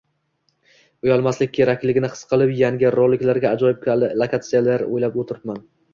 Uyalmaslik 1.07 1.51
kerakligini 1.57 2.09
his 2.15 2.23
qilib 2.31 2.53
yangi 2.61 2.93
roliklarga 2.97 3.53
ajoyib 3.59 3.87
lokatsiyalar 4.23 4.87
oʻylab 4.95 5.25
oʻtiribman. 5.27 5.63